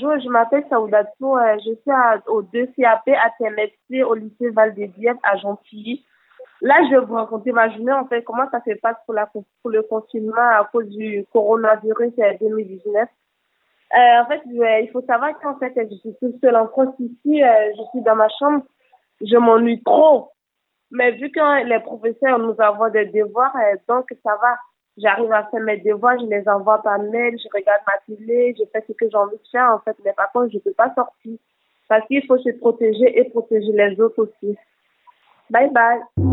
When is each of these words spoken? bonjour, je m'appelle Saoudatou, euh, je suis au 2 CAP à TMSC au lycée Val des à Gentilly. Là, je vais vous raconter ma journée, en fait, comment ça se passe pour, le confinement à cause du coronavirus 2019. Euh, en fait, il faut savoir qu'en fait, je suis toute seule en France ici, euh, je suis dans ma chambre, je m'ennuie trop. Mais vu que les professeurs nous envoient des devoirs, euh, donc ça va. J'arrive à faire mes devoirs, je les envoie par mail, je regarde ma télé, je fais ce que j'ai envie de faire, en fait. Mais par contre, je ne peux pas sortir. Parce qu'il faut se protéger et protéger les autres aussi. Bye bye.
bonjour, 0.00 0.20
je 0.20 0.28
m'appelle 0.28 0.64
Saoudatou, 0.68 1.36
euh, 1.36 1.56
je 1.58 1.72
suis 1.74 2.26
au 2.26 2.42
2 2.42 2.66
CAP 2.78 3.08
à 3.08 3.30
TMSC 3.38 4.02
au 4.04 4.14
lycée 4.14 4.50
Val 4.50 4.74
des 4.74 4.90
à 5.22 5.36
Gentilly. 5.36 6.04
Là, 6.62 6.76
je 6.84 6.96
vais 6.96 7.04
vous 7.04 7.14
raconter 7.14 7.52
ma 7.52 7.70
journée, 7.70 7.92
en 7.92 8.06
fait, 8.06 8.22
comment 8.22 8.48
ça 8.50 8.60
se 8.66 8.74
passe 8.80 8.96
pour, 9.06 9.70
le 9.70 9.82
confinement 9.82 10.36
à 10.36 10.68
cause 10.70 10.88
du 10.88 11.24
coronavirus 11.32 12.12
2019. 12.40 13.08
Euh, 13.92 14.22
en 14.22 14.26
fait, 14.26 14.40
il 14.46 14.90
faut 14.92 15.02
savoir 15.02 15.38
qu'en 15.40 15.58
fait, 15.58 15.72
je 15.76 15.96
suis 15.96 16.14
toute 16.20 16.40
seule 16.40 16.56
en 16.56 16.68
France 16.68 16.94
ici, 16.98 17.42
euh, 17.42 17.72
je 17.76 17.82
suis 17.90 18.02
dans 18.02 18.16
ma 18.16 18.28
chambre, 18.38 18.64
je 19.20 19.36
m'ennuie 19.36 19.82
trop. 19.82 20.30
Mais 20.90 21.12
vu 21.12 21.30
que 21.30 21.64
les 21.64 21.80
professeurs 21.80 22.38
nous 22.38 22.54
envoient 22.58 22.90
des 22.90 23.06
devoirs, 23.06 23.54
euh, 23.56 23.76
donc 23.88 24.06
ça 24.24 24.36
va. 24.40 24.56
J'arrive 25.00 25.32
à 25.32 25.44
faire 25.50 25.60
mes 25.60 25.78
devoirs, 25.78 26.18
je 26.20 26.26
les 26.26 26.48
envoie 26.48 26.82
par 26.82 26.98
mail, 26.98 27.38
je 27.38 27.48
regarde 27.54 27.82
ma 27.86 28.16
télé, 28.16 28.54
je 28.58 28.64
fais 28.72 28.84
ce 28.86 28.92
que 28.92 29.08
j'ai 29.08 29.16
envie 29.16 29.36
de 29.36 29.48
faire, 29.50 29.70
en 29.74 29.78
fait. 29.80 29.96
Mais 30.04 30.12
par 30.12 30.30
contre, 30.32 30.50
je 30.50 30.56
ne 30.56 30.60
peux 30.60 30.72
pas 30.72 30.92
sortir. 30.94 31.38
Parce 31.88 32.06
qu'il 32.06 32.24
faut 32.26 32.38
se 32.38 32.50
protéger 32.58 33.18
et 33.18 33.24
protéger 33.30 33.72
les 33.72 34.00
autres 34.00 34.22
aussi. 34.22 34.56
Bye 35.50 35.70
bye. 35.70 36.29